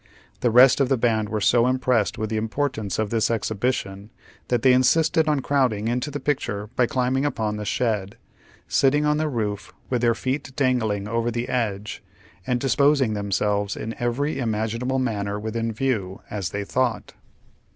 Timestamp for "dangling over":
10.55-11.29